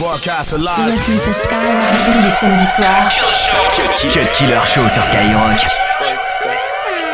[0.00, 0.88] Broadcast live.
[0.88, 3.20] Listen to Skyrock tous les samedis soirs.
[4.14, 5.60] Cut Killer Show sur Skyrock.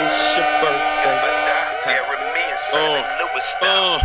[0.04, 1.98] It's your birthday.
[2.72, 3.02] Uh,
[3.66, 3.98] uh,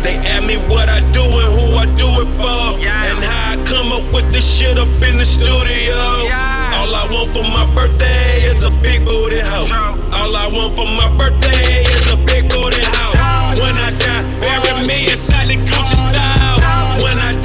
[0.00, 2.80] they ask me what I do and who I do it for.
[2.80, 5.92] And how I come up with this shit up in the studio.
[5.92, 9.68] All I want for my birthday is a big booty hoe.
[10.16, 13.60] All I want for my birthday is a big booty hoe.
[13.60, 17.02] When I die, bury me inside the Gucci style.
[17.02, 17.43] When I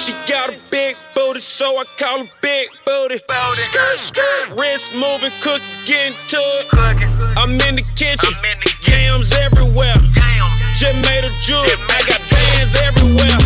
[0.00, 3.20] She got a big booty, so I call her big booty.
[3.52, 7.36] Skirt, skirt, wrist moving, cook, getting to it.
[7.36, 8.32] I'm in the kitchen,
[8.80, 10.00] yams everywhere.
[10.80, 13.44] Just made a jewel, I got bands everywhere.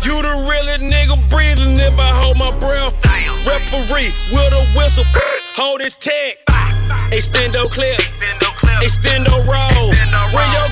[0.00, 2.96] You the realest nigga breathing if I hold my breath.
[3.44, 5.04] Referee with a whistle,
[5.52, 6.38] hold his tag.
[7.12, 8.00] Extendo clip,
[8.80, 9.92] extendo roll.
[10.32, 10.69] When your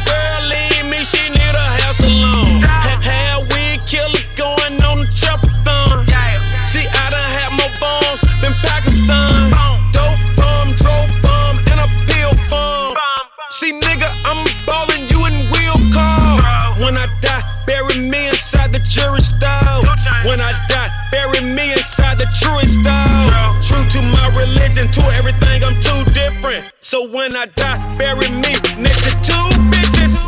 [24.78, 26.72] religion, to everything, I'm too different.
[26.80, 30.24] So when I die, bury me next to two bitches.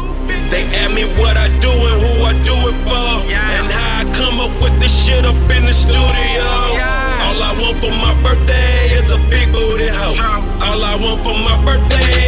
[0.50, 3.30] They ask me what I do and who I do it for.
[3.30, 5.96] And how I come up with this shit up in the studio.
[7.22, 10.18] All I want for my birthday is a big booty hoe.
[10.60, 12.19] All I want for my birthday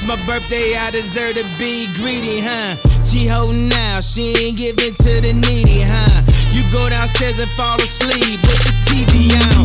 [0.00, 2.72] It's my birthday, I deserve to be greedy, huh?
[3.04, 6.24] She holding now, she ain't giving to the needy, huh?
[6.56, 9.59] You go downstairs and fall asleep with the TV on.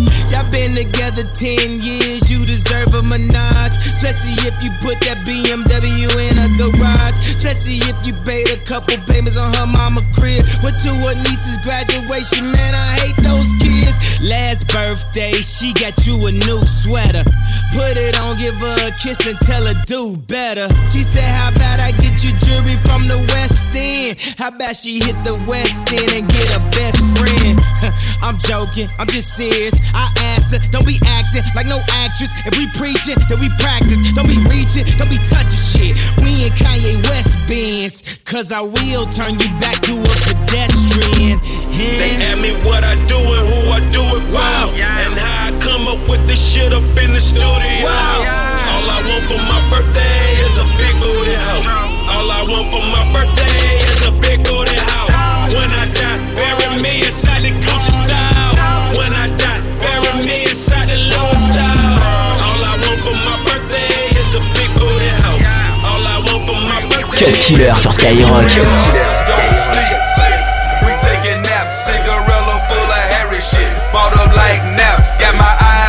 [0.76, 3.80] Together 10 years, you deserve a menage.
[3.96, 7.16] Especially if you put that BMW in a garage.
[7.32, 10.44] Especially if you paid a couple payments on her mama crib.
[10.60, 14.20] Went to her niece's graduation, man, I hate those kids.
[14.20, 17.24] Last birthday, she got you a new sweater.
[17.72, 20.68] Put it on, give her a kiss and tell her do better.
[20.90, 24.18] She said, How about I get you jewelry from the West End?
[24.38, 27.60] How about she hit the West End and get a best friend?
[28.26, 29.76] I'm joking, I'm just serious.
[29.94, 32.32] I asked her, don't be acting like no actress.
[32.46, 34.00] If we preaching, then we practice.
[34.14, 35.98] Don't be reaching, don't be touching shit.
[36.22, 41.40] We in Kanye West Benz, cause I will turn you back to a pedestrian.
[41.76, 44.76] They ask me what I do and who I do it for.
[44.76, 47.46] And how I come up with this shit up in the studio.
[47.88, 48.15] All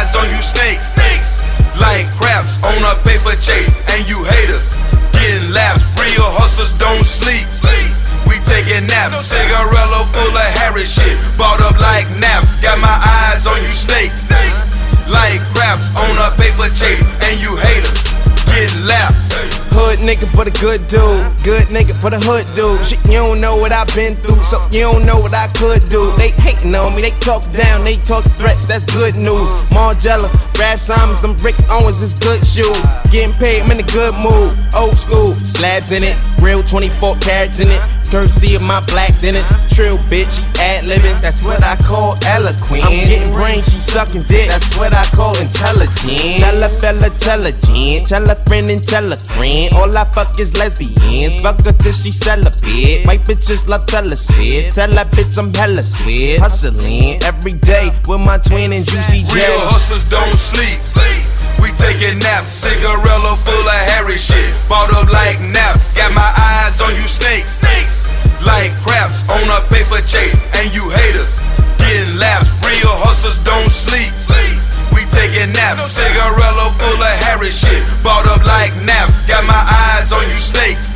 [0.06, 1.42] eyes on you snakes.
[1.82, 2.06] Like
[2.62, 3.82] on a paper chase.
[3.90, 4.78] And you haters
[5.18, 5.98] getting laps.
[5.98, 7.46] Real hustlers don't sleep.
[8.30, 9.34] We taking naps.
[10.14, 11.18] Full of hairy shit.
[11.34, 12.62] Bought up like naps.
[12.62, 14.30] Got my eyes on you snakes.
[15.10, 15.42] Like
[15.98, 17.02] on a paper chase.
[17.26, 18.15] And you haters
[18.56, 18.86] getting.
[19.76, 21.20] Hood nigga, but a good dude.
[21.44, 22.80] Good nigga, but a hood dude.
[22.80, 25.84] Shit, you don't know what I've been through, so you don't know what I could
[25.92, 26.16] do.
[26.16, 29.52] They hating on me, they talk down, they talk threats, that's good news.
[29.76, 32.80] Margiela, Raf Simons, them Rick Owens is good shoes.
[33.10, 34.56] Getting paid, I'm in a good mood.
[34.74, 37.82] Old school, slabs in it, real 24 carats in it.
[38.10, 41.16] Courtesy of my black dentists, trill bitch, she ad living.
[41.20, 42.86] That's what I call eloquent.
[42.86, 44.48] I'm getting brain, she sucking dick.
[44.48, 46.38] That's what I call intelligent.
[46.38, 48.06] Tell a fella, intelligent.
[48.06, 49.74] Tell a friend and tell a friend.
[49.74, 51.42] All I fuck is lesbians.
[51.42, 53.06] Fuck her till she celibate.
[53.06, 54.26] White bitches love us.
[54.74, 56.38] Tell that bitch I'm hella sweet.
[56.38, 59.34] Hustling every day with my twin and Juicy J.
[59.34, 60.78] Real hustlers don't sleep.
[61.58, 64.54] We taking naps, cigarella full of hairy shit.
[64.70, 67.66] Bought up like naps, got my eyes on you snakes.
[68.46, 71.42] Like craps on a paper chase, and you haters
[71.82, 72.62] getting laps.
[72.62, 74.14] Real hustlers don't sleep.
[74.94, 77.82] We taking naps, cigarella full of hairy shit.
[78.06, 80.94] Bought up like naps, got my eyes on you snakes.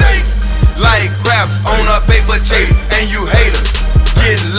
[0.79, 4.51] Like craps on a paper chase, and you haters getting.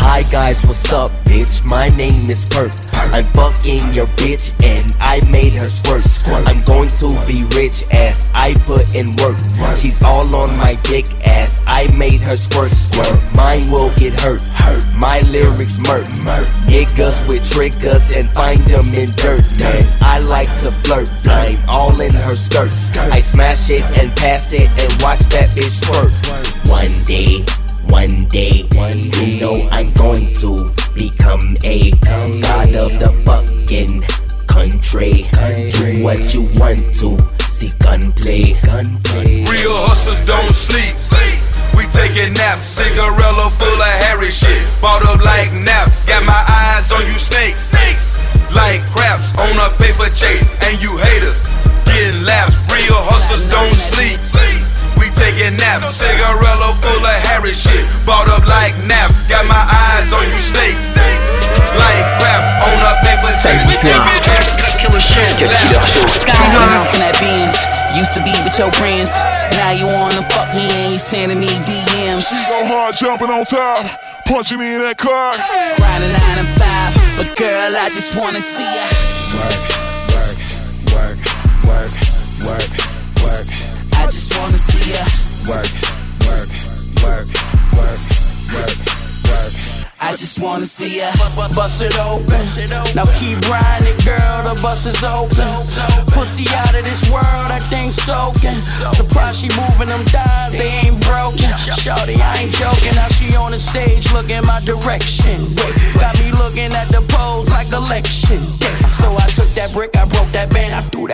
[0.00, 1.62] Hi guys, what's up, bitch?
[1.68, 2.72] My name is Perk.
[3.14, 6.02] I'm fucking your bitch and I made her squirt.
[6.48, 9.38] I'm going to be rich ass I put in work.
[9.76, 11.62] She's all on my dick ass.
[11.66, 13.20] I made her squirt squirt.
[13.36, 14.42] Mine will get hurt.
[14.98, 16.04] My lyrics murk.
[16.66, 19.44] Niggas with triggers and find them in dirt.
[19.60, 21.08] Man, I like to flirt.
[21.26, 22.72] I'm all in her skirt.
[23.12, 26.68] I smash it and pass it and watch that bitch twerk.
[26.68, 27.44] One day.
[27.90, 34.02] One day, one you know I'm going to become a god of the fucking
[34.46, 35.26] country.
[35.74, 38.54] Do what you want to, see gunplay.
[38.62, 39.42] gunplay.
[39.50, 40.94] Real hustlers don't sleep.
[41.74, 44.70] We taking naps, cigarella full of Harry shit.
[44.80, 47.74] Bought up like naps, got my eyes on you snakes.
[48.54, 51.50] Like craps on a paper chase, and you haters
[51.90, 52.70] getting laps.
[52.70, 54.18] Real hustlers don't sleep.
[54.22, 54.69] sleep.
[55.00, 57.88] We taking naps, cigarella full of Harry shit.
[58.04, 60.92] Bought up like naps, got my eyes on you snakes.
[61.72, 63.88] Like craps on a paper Samedi chase.
[63.88, 64.04] soir.
[64.60, 65.24] Cut Killer Show.
[66.12, 67.56] Skyline off in that Benz.
[67.96, 69.16] Used to be with your friends.
[69.56, 72.28] Now you wanna fuck me and you sending me DMs.
[72.46, 73.80] Go hard jumping on top,
[74.28, 75.34] punching me in that car.
[75.80, 76.92] Grinding nine and five.
[77.16, 78.84] But girl, I just wanna see ya.
[81.80, 82.89] I just
[84.90, 85.70] wanna work,
[87.02, 88.90] work.
[90.00, 91.12] I just wanna see ya.
[91.54, 92.40] Bust it open.
[92.96, 94.36] Now keep riding girl.
[94.48, 95.46] The bus is open.
[96.10, 98.58] Pussy out of this world, that thing soaking.
[98.96, 101.46] Surprised she moving them dials, they ain't broken.
[101.76, 102.96] Shorty, I ain't joking.
[102.96, 105.36] Now she on the stage looking my direction.
[106.00, 108.40] Got me looking at the pose like election.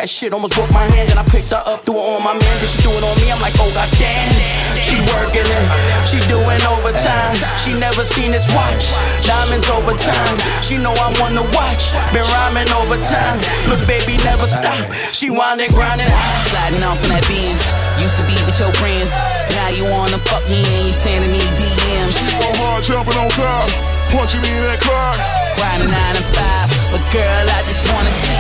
[0.06, 1.11] That shit, almost broke my hand.
[1.11, 2.56] And I picked her up, threw her on my man.
[2.62, 3.26] Then she threw it on me.
[3.26, 4.31] I'm like, oh god damn.
[4.79, 5.67] She working it,
[6.06, 7.35] she doing overtime.
[7.58, 8.94] She never seen this watch.
[9.26, 10.37] Diamonds over time.
[10.62, 11.91] She know I'm wanna watch.
[12.14, 13.43] Been rhyming over time.
[13.67, 14.79] Look, baby, never stop.
[15.11, 16.12] She winding, grinding.
[16.55, 17.67] Sliding off in that Benz.
[17.99, 19.11] Used to be with your friends.
[19.59, 22.14] Now you wanna fuck me and you sending me DMs.
[22.14, 23.67] She Go hard jumping on top,
[24.14, 25.19] punching me in that car.
[25.59, 26.70] Grinding nine and five.
[26.94, 28.38] But girl, I just wanna see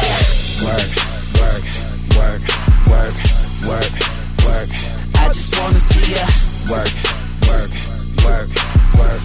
[1.02, 1.05] ya.
[5.18, 6.22] I just wanna see ya.
[6.70, 6.92] Work,
[7.50, 7.70] work,
[8.22, 8.48] work,
[8.94, 9.20] work,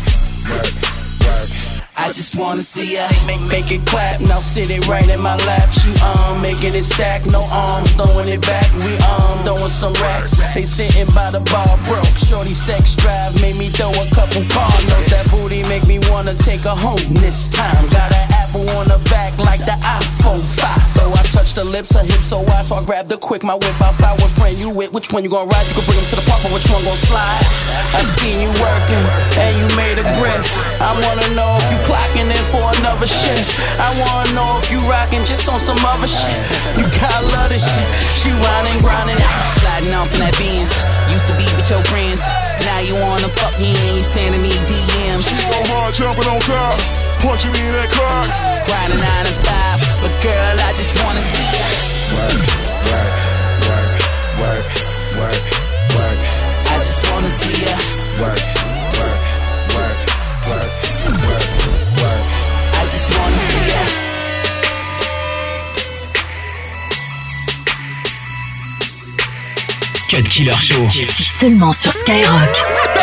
[0.50, 0.74] work,
[1.22, 1.50] work.
[1.94, 4.20] I just wanna see ya make, make it clap.
[4.22, 5.70] Now sit it right in my lap.
[5.78, 8.66] She um making it stack, no arms, throwing it back.
[8.82, 10.58] We um throwing some racks.
[10.58, 12.10] They sitting by the bar broke.
[12.18, 15.14] Shorty sex drive made me throw a couple car notes.
[15.14, 17.86] That booty make me wanna take her home this time.
[17.94, 20.98] Got an apple on the back like the iPhone 5.
[20.98, 21.21] So I
[21.52, 23.44] touched her lips, her hips so wide, so I grabbed the quick.
[23.44, 24.94] My whip outside, what friend you with?
[24.94, 25.66] Which one you gonna ride?
[25.68, 27.44] You can bring him to the park, but which one gon' slide?
[27.92, 29.04] I seen you working
[29.36, 30.40] and you made a grip.
[30.80, 33.44] I wanna know if you clocking in for another shit.
[33.80, 36.40] I wanna know if you rocking just on some other shit.
[36.80, 37.88] You gotta love this shit.
[38.16, 39.20] She riding, grinding,
[39.60, 40.72] sliding off in that Benz.
[41.12, 42.24] Used to be with your friends.
[42.64, 45.28] Now you wanna fuck me and you sending me DMs.
[45.52, 46.80] Go hard jumping on top,
[47.20, 48.24] punching me in that car.
[48.70, 50.61] Grinding nine and five, but girl,
[70.42, 70.88] Killer Show.
[71.40, 73.01] Seulement sur Skyrock.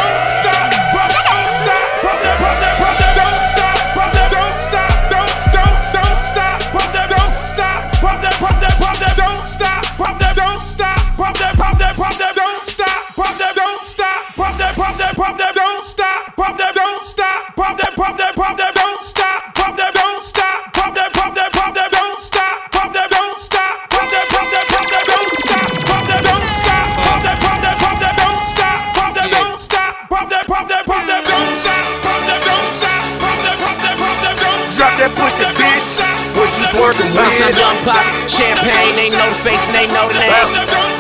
[35.09, 36.05] That pussy, bitch.
[36.37, 37.49] What you twerking Bounce with?
[37.49, 40.33] and blunt pop, champagne, they know the face and they know the name.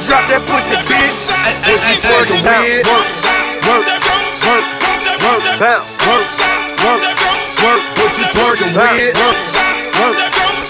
[0.08, 1.28] Drop that pussy, bitch.
[1.68, 2.88] What you twerking with?
[2.88, 3.04] Work,
[3.68, 3.84] work,
[4.48, 4.64] work,
[5.28, 6.24] work, bounce, work,
[6.84, 7.02] work,
[7.60, 7.82] work.
[8.00, 9.12] What you twerking with?
[9.18, 9.36] Work,
[10.00, 10.16] work,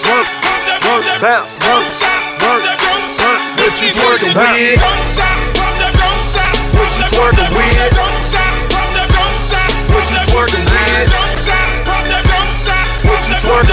[0.09, 0.27] work,
[0.83, 1.87] work, bounce, work,
[2.43, 2.63] work,
[3.23, 3.39] work.
[3.55, 4.83] What you twerking with?
[6.75, 8.48] What you twerking with?
[13.49, 13.65] work,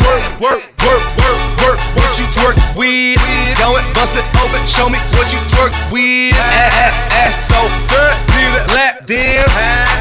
[0.00, 3.16] work, work, work, work, work, what you twerk with?
[3.56, 6.36] Go it, bust it open, show me what you twerk with.
[6.36, 7.48] Ass,
[9.06, 9.56] dance.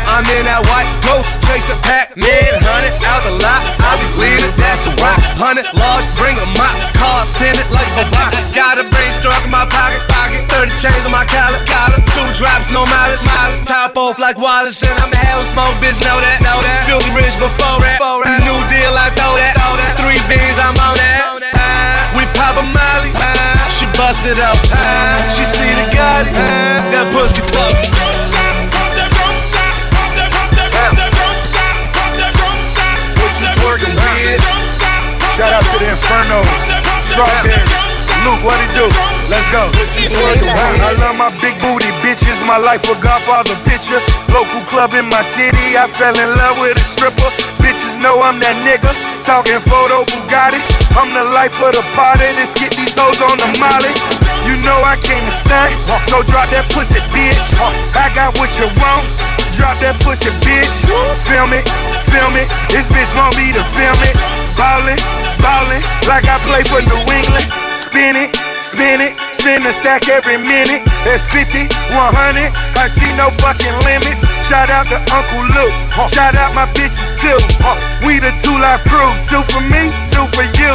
[0.08, 2.52] I'm in that white ghost, chasing Pac-Man.
[2.62, 5.18] Hundred out the lot, I be winning, that's a rock.
[5.40, 8.32] Hundred large, bring a mop, car, send it like a rock.
[8.54, 12.01] Got a brain struck in my pocket, pocket, 30 chains on my collar, collar.
[12.32, 13.68] Two drops, no mileage, mileage.
[13.68, 16.88] Top off like Wallace, and I'm a hell smoke, bitch, know that, know that.
[16.88, 18.00] Filthy rich before that.
[18.00, 19.52] New deal, I throw that.
[20.00, 21.44] Three beans, I'm on that.
[21.44, 24.56] Uh, we pop a molly, uh, she bust it up.
[24.72, 24.80] Uh,
[25.28, 26.32] she see the Gotti,
[26.96, 27.76] that pussy tough.
[33.60, 34.40] Twerking kid.
[35.36, 36.48] Shout out to the Infernos.
[37.04, 37.91] Strawberries.
[38.22, 38.86] Luke, what it do?
[39.34, 39.66] Let's go.
[39.66, 42.46] I love my big booty bitches.
[42.46, 43.98] My life a Godfather picture.
[44.30, 45.74] Local club in my city.
[45.74, 47.30] I fell in love with a stripper.
[47.66, 48.94] Bitches know I'm that nigga.
[49.26, 50.62] Talking photo Bugatti.
[51.02, 52.30] I'm the life of the party.
[52.38, 53.90] Let's get these hoes on the molly.
[54.46, 55.74] You know I came to stunt,
[56.06, 57.58] so drop that pussy, bitch.
[57.98, 59.41] I got what you want.
[59.60, 60.88] Drop that pussy, bitch.
[61.28, 61.66] Film it,
[62.08, 62.48] film it.
[62.72, 64.16] This bitch want me to film it.
[64.56, 65.00] Ballin',
[65.44, 67.48] ballin', like I play for New England.
[67.76, 68.32] Spin it,
[68.64, 70.84] spin it, spin the stack every minute.
[71.04, 72.48] That's 50, 100.
[72.80, 74.24] I see no fucking limits.
[74.48, 75.76] Shout out to Uncle Luke.
[76.08, 77.40] Shout out my bitches too.
[78.08, 79.12] We the two life crew.
[79.28, 80.74] Two for me, two for you.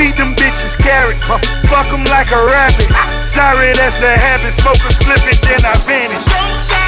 [0.00, 1.28] Feed them bitches carrots.
[1.68, 2.88] Fuck them like a rabbit.
[3.20, 4.52] Sorry, that's a habit.
[4.56, 6.87] Smoke a split it, then I vanish.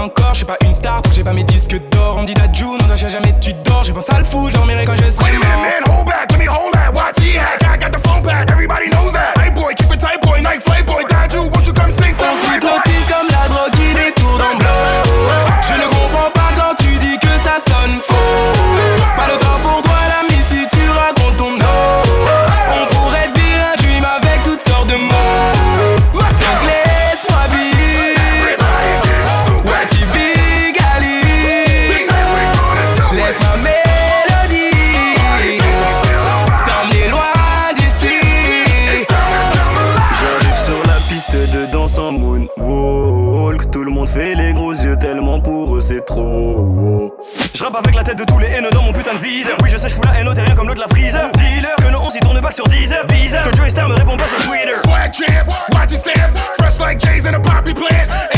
[0.00, 0.30] Encore.
[0.32, 0.58] Je suis pas
[57.72, 58.29] J's in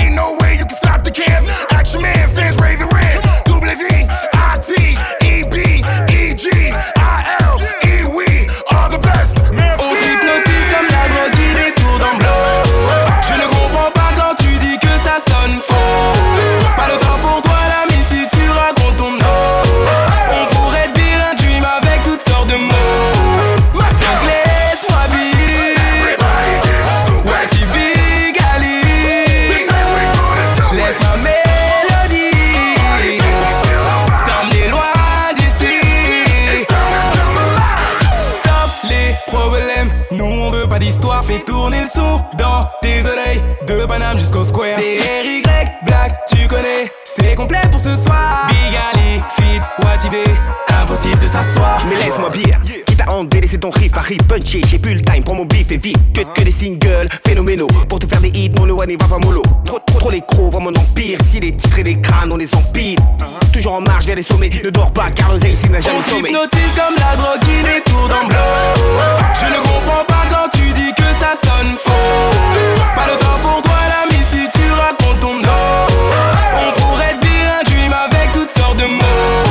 [43.78, 44.76] de Paname jusqu'au square.
[44.76, 45.42] DRY,
[45.84, 48.46] Black, tu connais, c'est complet pour ce soir.
[48.48, 50.24] Big Ali, Feed, Watibé,
[50.68, 51.82] impossible de s'asseoir.
[51.88, 55.24] Mais laisse-moi bien, quitte à en délaisser ton riff, Harry punchy, j'ai plus le time
[55.24, 58.50] pour mon bif et vite, que, que des singles phénoménaux, pour te faire des hits,
[58.50, 61.52] non le one va pas mollo, trop trop trop les crocs, vraiment empire, si les
[61.52, 62.98] titres et les crânes on les empile,
[63.52, 66.02] toujours en marche vers les sommets, ne dors pas car l'oseille ici n'a jamais On
[66.02, 68.38] s'hypnotise comme la drogue qui détourne en blanc
[69.40, 71.90] Je ne comprends pas quand tu dis que ça sonne faux.
[72.96, 75.86] Pas le temps pour toi l'ami si tu racontes ton nom.
[76.62, 79.41] On pourrait te dire un avec toutes sortes de mots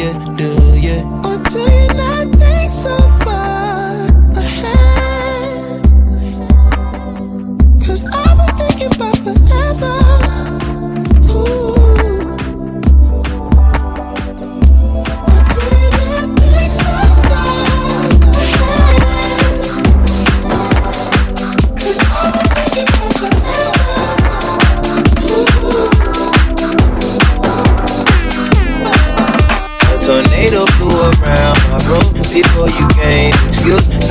[0.00, 1.02] Do you?
[1.24, 2.39] Or do you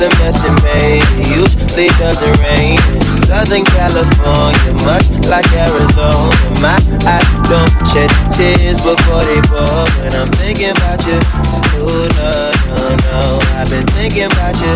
[0.00, 1.04] Mess it made.
[1.28, 6.32] Usually doesn't rain in Southern California, much like Arizona.
[6.56, 11.20] My eyes don't shed tears before they pour when I'm thinking about you.
[11.76, 12.32] Oh no
[12.64, 13.20] no no,
[13.60, 14.72] I've been thinking about you.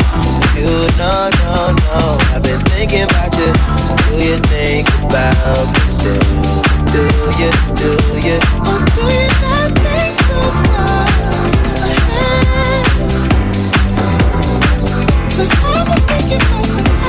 [0.61, 0.69] You
[1.01, 3.49] no no no, I've been thinking about you.
[4.13, 6.21] Do you think about me still?
[6.93, 7.01] Do
[7.41, 7.49] you
[7.81, 8.37] do you?
[8.93, 10.74] Do you not think so
[16.27, 17.04] I've been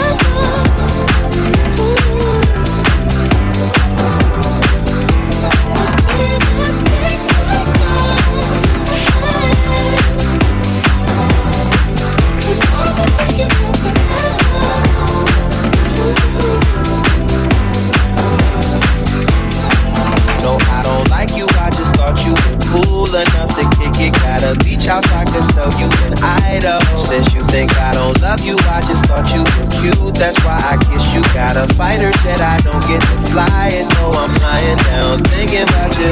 [23.66, 24.14] to kick it.
[24.22, 26.14] Got a beach house, I could sell you an
[26.54, 26.80] idol.
[26.98, 30.16] Since you think I don't love you, I just thought you were cute.
[30.16, 31.22] That's why I kiss you.
[31.34, 33.86] Got a fighter jet, I don't get to fly it.
[33.98, 36.12] No, I'm lying down thinking about you.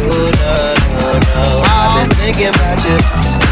[0.00, 0.54] You, no,
[0.96, 1.44] no, no.
[1.68, 2.96] I've been thinking about you.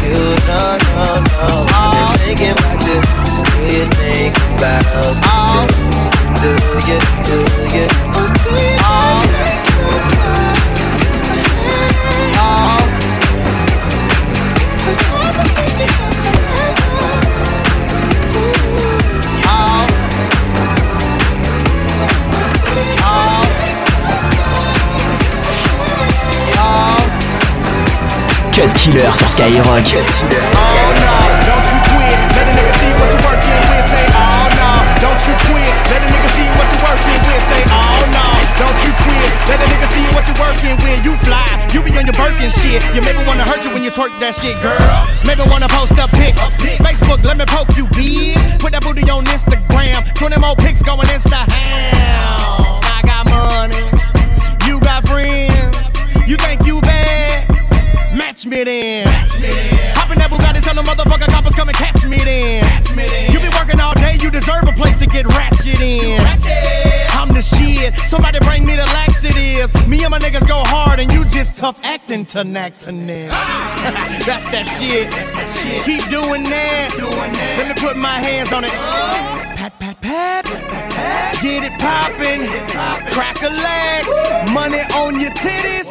[0.05, 1.47] You, no, no, no.
[1.69, 2.97] I've been thinking about you.
[2.99, 4.85] Do you think about
[5.21, 5.95] me still?
[6.41, 6.51] Do
[6.85, 7.37] you, do
[7.73, 7.87] you?
[8.13, 10.24] Oh, do you uh-huh.
[28.55, 29.65] Cut Killer sur Skyrock.
[29.65, 29.79] Oh
[31.01, 32.17] no, don't you quit.
[32.35, 33.85] Let a nigga see what you're working with.
[33.89, 34.69] Say, oh no,
[35.01, 35.54] don't you quit.
[39.25, 39.33] You.
[39.49, 40.99] Let a nigga see what you're working with.
[41.05, 42.81] You fly, you be on your Birkin shit.
[42.93, 44.79] You maybe wanna hurt you when you twerk that shit, girl.
[45.25, 46.39] Maybe wanna post up pics.
[46.81, 48.59] Facebook, let me poke you, bitch.
[48.59, 50.05] Put that booty on Instagram.
[50.15, 51.45] 20 more pics going Insta.
[51.49, 53.81] I got money,
[54.67, 55.77] you got friends.
[56.29, 57.49] You think you bad?
[58.15, 59.07] Match me then.
[59.95, 62.63] Hop in that Bugatti, tell the motherfucker coppers come and catch me then.
[63.31, 66.17] You be working all day, you deserve a place to get ratchet in.
[66.17, 66.84] The
[67.85, 67.99] shit.
[68.09, 69.87] Somebody bring me the laxatives.
[69.87, 73.29] Me and my niggas go hard, and you just tough acting to knack to neck.
[74.25, 75.09] That's that shit.
[75.85, 76.89] Keep doing that.
[77.57, 78.71] Let me put my hands on it.
[79.55, 80.45] Pat, pat, pat.
[81.41, 82.47] Get it poppin'.
[83.13, 84.53] Crack a leg.
[84.53, 85.85] Money on your titties.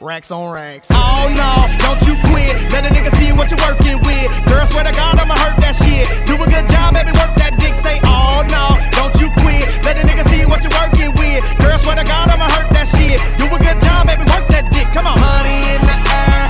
[0.00, 0.86] Racks on racks.
[0.92, 2.54] Oh no, don't you quit.
[2.70, 4.30] Let a nigga see what you're working with.
[4.46, 6.06] Girl, swear to God, I'ma hurt that shit.
[6.24, 7.74] Do a good job, baby, work that dick.
[7.82, 9.47] Say, oh no, don't you quit.
[9.84, 11.40] Let a nigga see what you're working with.
[11.58, 13.18] Girl, swear to God, I'ma hurt that shit.
[13.38, 14.88] Do a good job, baby, work that dick.
[14.92, 15.18] Come on.
[15.18, 16.42] Money in the air,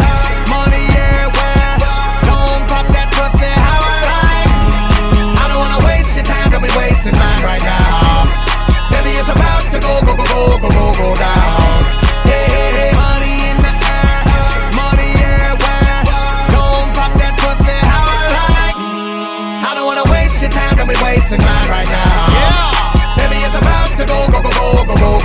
[0.50, 1.74] money everywhere.
[2.28, 4.50] Don't pop that pussy how I like.
[5.38, 8.26] I don't wanna waste your time, don't be wasting mine right now.
[8.90, 11.37] Baby, it's about to go, go, go, go, go, go, go down.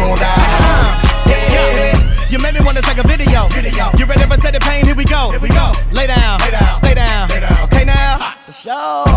[0.10, 1.04] gon' uh-huh.
[2.30, 3.48] You made me wanna take a video.
[3.50, 3.92] video.
[3.98, 4.86] You ready for take pain?
[4.86, 5.32] Here we go.
[5.32, 5.72] Here we go.
[5.92, 6.39] Lay down.
[6.39, 6.76] Lay down.
[6.76, 7.30] Stay down.
[7.30, 7.63] Stay down.
[7.66, 8.18] Okay now.
[8.18, 8.38] Hot.
[8.46, 9.12] For show.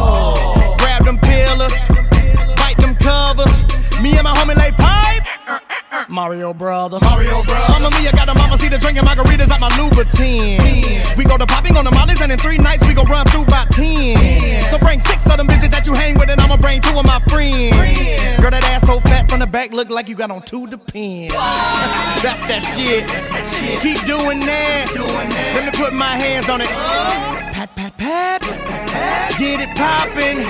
[6.27, 7.03] Mario Brothers.
[7.03, 7.69] Mario Brothers.
[7.69, 11.17] Mama Mia got a mama see the drinking margaritas at my Louboutin.
[11.17, 13.45] We go to popping on the mollies and in three nights we go run through
[13.45, 14.19] about ten.
[14.73, 17.07] So bring six of them bitches that you hang with and I'ma bring two of
[17.07, 17.77] my friends.
[18.43, 21.33] Girl, that ass so fat from the back look like you got on two depends.
[22.27, 23.07] That's that shit.
[23.81, 24.91] Keep doing that.
[25.55, 26.67] Let me put my hands on it.
[26.67, 27.53] Uh-huh.
[27.53, 28.43] Pat, pat, pat.
[29.39, 30.43] Get it poppin'.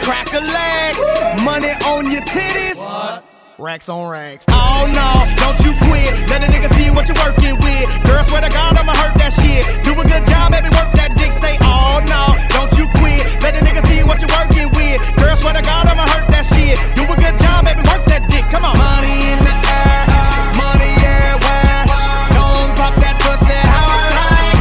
[0.00, 1.44] Crack a leg.
[1.44, 3.20] Money on your titties.
[3.60, 4.46] Racks on racks.
[4.48, 6.16] Oh no, don't you quit.
[6.32, 7.84] Let a nigga see what you're working with.
[8.08, 9.68] Girl, swear to God, I'ma hurt that shit.
[9.84, 11.28] Do a good job, baby, work that dick.
[11.36, 13.20] Say, oh no, don't you quit.
[13.44, 14.96] Let a nigga see what you're working with.
[15.20, 16.80] Girl, swear to God, I'ma hurt that shit.
[16.96, 18.48] Do a good job, baby, work that dick.
[18.48, 18.80] Come on.
[18.80, 21.84] Money in the air, uh, money everywhere.
[22.32, 24.56] Don't pop that pussy how I like.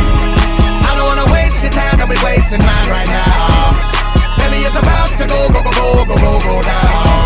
[0.75, 3.79] I don't wanna waste your time, be wasting mine right now.
[4.43, 7.18] Baby, it's about to go, go, go, go, go, go, go down.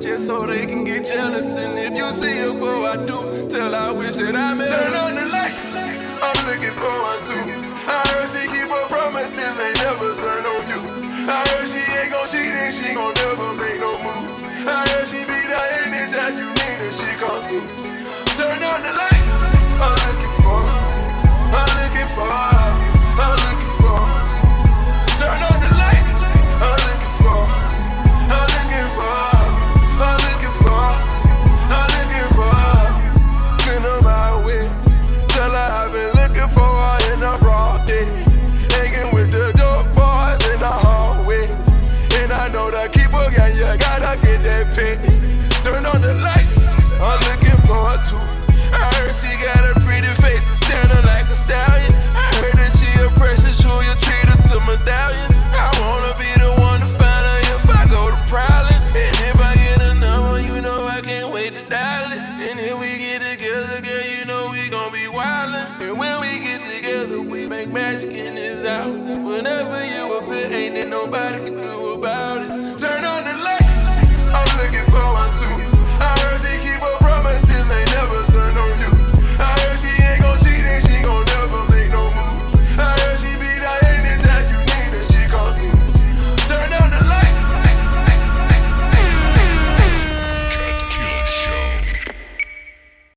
[0.00, 1.56] Just so they can get jealous.
[1.56, 4.94] And if you see her before I do, tell I wish that I met Turn
[4.94, 5.74] on the lights.
[5.74, 7.44] I'm looking for one too.
[7.86, 10.80] I heard she keep her promises, ain't never turn on you.
[11.28, 14.28] I heard she ain't gon' cheat and she gon' never make no move.
[14.66, 17.68] I heard she be there anytime you need her, she come through.
[18.38, 19.28] Turn on the lights.
[19.78, 20.60] I'm looking for,
[21.54, 22.53] I'm looking for.